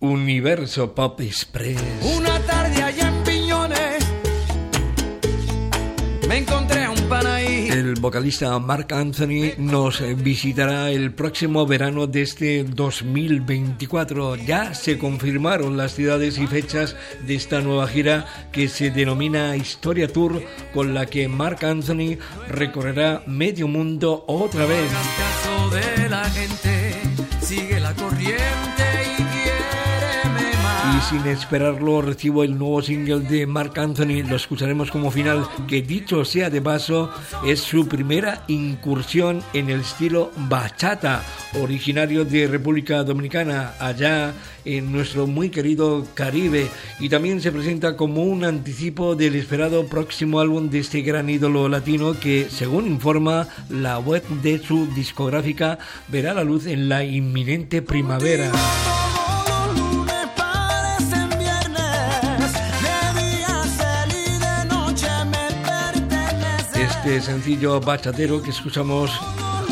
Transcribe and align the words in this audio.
Universo 0.00 0.94
Pop 0.94 1.20
Express. 1.20 1.80
Una 2.16 2.38
tarde 2.40 2.82
allá 2.82 3.08
en 3.08 3.24
Piñones 3.24 4.04
me 6.28 6.36
encontré 6.38 6.84
a 6.84 6.90
un 6.90 7.08
panaí. 7.08 7.68
El 7.68 7.94
vocalista 7.94 8.58
Mark 8.58 8.92
Anthony 8.92 9.54
nos 9.56 10.02
visitará 10.22 10.90
el 10.90 11.12
próximo 11.12 11.66
verano 11.66 12.06
de 12.06 12.22
este 12.22 12.64
2024. 12.64 14.36
Ya 14.36 14.74
se 14.74 14.98
confirmaron 14.98 15.76
las 15.76 15.94
ciudades 15.94 16.38
y 16.38 16.46
fechas 16.46 16.94
de 17.26 17.34
esta 17.34 17.60
nueva 17.60 17.88
gira 17.88 18.26
que 18.52 18.68
se 18.68 18.90
denomina 18.90 19.56
Historia 19.56 20.06
Tour, 20.12 20.42
con 20.74 20.94
la 20.94 21.06
que 21.06 21.28
Mark 21.28 21.64
Anthony 21.64 22.18
recorrerá 22.48 23.22
medio 23.26 23.66
mundo 23.66 24.24
otra 24.28 24.66
vez. 24.66 24.90
Caso 25.16 25.70
de 25.70 26.08
la 26.08 26.24
gente 26.30 26.94
sigue 27.40 27.80
la 27.80 27.94
corriente 27.94 28.84
y 29.17 29.17
Y 30.96 31.00
sin 31.02 31.26
esperarlo 31.26 32.00
recibo 32.00 32.44
el 32.44 32.56
nuevo 32.56 32.80
single 32.80 33.20
de 33.20 33.46
Mark 33.46 33.78
Anthony, 33.78 34.22
lo 34.26 34.36
escucharemos 34.36 34.90
como 34.90 35.10
final, 35.10 35.46
que 35.66 35.82
dicho 35.82 36.24
sea 36.24 36.48
de 36.48 36.62
paso, 36.62 37.10
es 37.46 37.60
su 37.60 37.86
primera 37.86 38.44
incursión 38.48 39.42
en 39.52 39.68
el 39.68 39.80
estilo 39.80 40.30
bachata, 40.48 41.22
originario 41.60 42.24
de 42.24 42.46
República 42.46 43.04
Dominicana, 43.04 43.74
allá 43.78 44.32
en 44.64 44.90
nuestro 44.90 45.26
muy 45.26 45.50
querido 45.50 46.06
Caribe, 46.14 46.68
y 47.00 47.08
también 47.08 47.40
se 47.42 47.52
presenta 47.52 47.96
como 47.96 48.22
un 48.22 48.44
anticipo 48.44 49.14
del 49.14 49.34
esperado 49.34 49.86
próximo 49.86 50.40
álbum 50.40 50.70
de 50.70 50.78
este 50.78 51.02
gran 51.02 51.28
ídolo 51.28 51.68
latino 51.68 52.18
que, 52.18 52.48
según 52.48 52.86
informa 52.86 53.46
la 53.68 53.98
web 53.98 54.26
de 54.42 54.58
su 54.58 54.86
discográfica, 54.94 55.78
verá 56.08 56.34
la 56.34 56.44
luz 56.44 56.66
en 56.66 56.88
la 56.88 57.04
inminente 57.04 57.82
primavera. 57.82 58.50
Este 67.08 67.22
sencillo 67.22 67.80
bachatero 67.80 68.42
que 68.42 68.50
escuchamos 68.50 69.10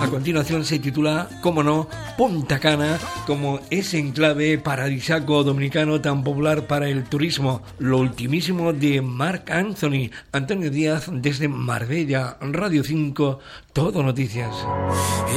a 0.00 0.08
continuación 0.08 0.64
se 0.64 0.78
titula, 0.78 1.28
como 1.42 1.62
no, 1.62 1.86
Punta 2.16 2.58
Cana, 2.58 2.98
como 3.26 3.60
ese 3.68 3.98
enclave 3.98 4.56
paradisíaco 4.56 5.44
dominicano 5.44 6.00
tan 6.00 6.24
popular 6.24 6.66
para 6.66 6.88
el 6.88 7.04
turismo. 7.04 7.60
Lo 7.80 7.98
ultimísimo 7.98 8.72
de 8.72 9.02
Mark 9.02 9.44
Anthony, 9.52 10.08
Antonio 10.32 10.70
Díaz 10.70 11.10
desde 11.12 11.48
Marbella, 11.48 12.38
Radio 12.40 12.82
5, 12.82 13.40
Todo 13.74 14.02
Noticias. 14.02 14.54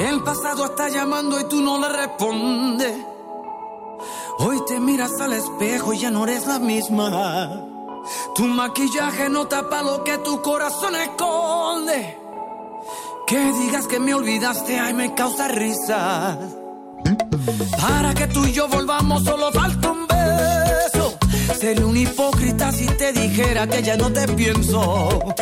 El 0.07 0.21
pasado 0.21 0.67
está 0.67 0.87
llamando 0.87 1.41
y 1.41 1.43
tú 1.49 1.59
no 1.59 1.77
le 1.77 1.89
respondes. 1.89 2.95
Hoy 4.39 4.61
te 4.65 4.79
miras 4.79 5.19
al 5.19 5.33
espejo 5.33 5.91
y 5.91 5.99
ya 5.99 6.09
no 6.09 6.23
eres 6.23 6.47
la 6.47 6.57
misma. 6.57 7.70
Tu 8.35 8.47
maquillaje 8.47 9.29
no 9.29 9.45
tapa 9.45 9.81
lo 9.81 10.03
que 10.03 10.17
tu 10.19 10.41
corazón 10.41 10.95
esconde. 10.95 12.17
Que 13.27 13.51
digas 13.53 13.87
que 13.87 13.99
me 13.99 14.13
olvidaste, 14.13 14.79
ay, 14.79 14.93
me 14.93 15.13
causa 15.13 15.47
risa. 15.49 16.37
Para 17.79 18.13
que 18.13 18.27
tú 18.27 18.45
y 18.45 18.53
yo 18.53 18.67
volvamos, 18.69 19.23
solo 19.23 19.51
falta 19.51 19.91
un 19.91 20.07
beso. 20.07 21.17
Sería 21.59 21.85
un 21.85 21.97
hipócrita 21.97 22.71
si 22.71 22.85
te 22.85 23.11
dijera 23.11 23.67
que 23.67 23.83
ya 23.83 23.97
no 23.97 24.11
te 24.11 24.25
pienso. 24.29 25.33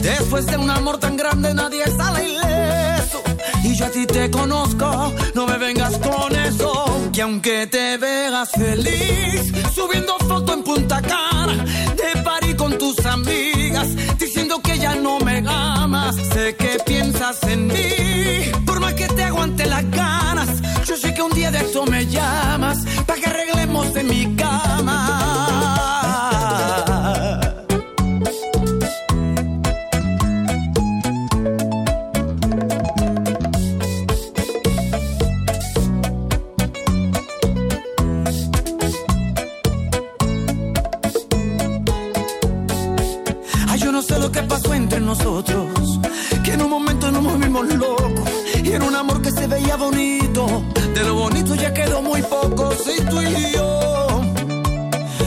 Después 0.00 0.46
de 0.46 0.56
un 0.56 0.70
amor 0.70 0.98
tan 0.98 1.16
grande 1.16 1.54
nadie 1.54 1.84
sale 1.96 2.28
ileso. 2.28 3.22
Y 3.64 3.74
yo 3.74 3.86
a 3.86 3.90
ti 3.90 4.06
te 4.06 4.30
conozco, 4.30 5.12
aunque 7.24 7.66
te 7.66 7.96
veas 7.96 8.50
feliz, 8.50 9.50
subiendo 9.74 10.14
foto 10.28 10.52
en 10.52 10.62
Punta 10.62 11.00
Cana, 11.00 11.64
de 11.96 12.22
party 12.22 12.54
con 12.54 12.76
tus 12.76 13.04
amigas, 13.06 13.88
diciendo 14.18 14.60
que 14.62 14.78
ya 14.78 14.94
no 14.94 15.18
me 15.20 15.42
amas. 15.46 16.16
Sé 16.16 16.54
que 16.54 16.76
piensas 16.84 17.42
en 17.44 17.68
mí, 17.68 18.03
sé 44.04 44.18
lo 44.18 44.30
que 44.30 44.42
pasó 44.42 44.74
entre 44.74 45.00
nosotros. 45.00 46.00
Que 46.44 46.52
en 46.52 46.62
un 46.62 46.70
momento 46.70 47.10
nos 47.10 47.22
movimos 47.22 47.66
locos. 47.74 48.30
Y 48.62 48.70
era 48.70 48.84
un 48.84 48.94
amor 48.94 49.22
que 49.22 49.30
se 49.30 49.46
veía 49.46 49.76
bonito. 49.76 50.62
De 50.94 51.02
lo 51.04 51.14
bonito 51.14 51.54
ya 51.54 51.72
quedó 51.72 52.02
muy 52.02 52.22
poco. 52.22 52.70
Sí, 52.72 53.02
tú 53.08 53.20
y 53.20 53.52
yo. 53.54 54.20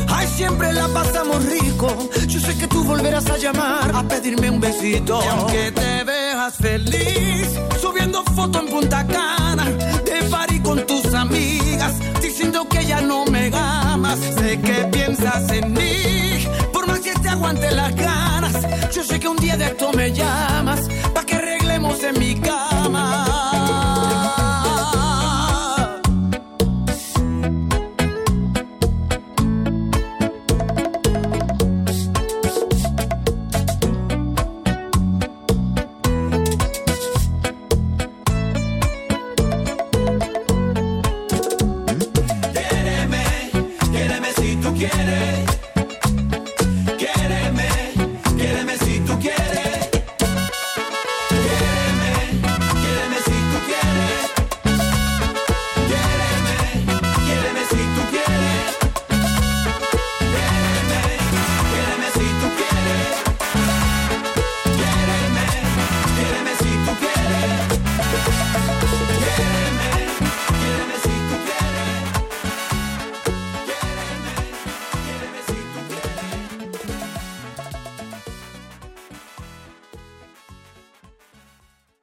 Ay, 0.09 0.27
siempre 0.27 0.71
la 0.73 0.87
pasamos 0.89 1.43
rico. 1.45 1.87
Yo 2.27 2.39
sé 2.39 2.57
que 2.57 2.67
tú 2.67 2.83
volverás 2.83 3.27
a 3.27 3.37
llamar 3.37 3.91
a 3.93 4.03
pedirme 4.03 4.49
un 4.49 4.59
besito. 4.59 5.19
Y 5.23 5.27
aunque 5.27 5.71
te 5.71 6.03
veas 6.03 6.55
feliz, 6.55 7.49
subiendo 7.81 8.23
foto 8.35 8.59
en 8.59 8.67
Punta 8.67 9.05
Cana, 9.07 9.66
de 10.05 10.23
party 10.29 10.59
con 10.59 10.85
tus 10.85 11.13
amigas, 11.13 11.93
un 19.27 19.38
día 19.38 19.57
de 19.57 19.65
esto 19.65 19.91
me 19.93 20.11
llamas, 20.11 20.88
pa' 21.13 21.25
que 21.25 21.35
arreglemos 21.35 22.03
en 22.03 22.19
mi 22.19 22.35
cama. 22.35 23.25
Quiéreme, 42.53 43.23
quiéreme 43.91 44.31
si 44.33 44.55
tú 44.57 44.73
quieres. 44.73 45.56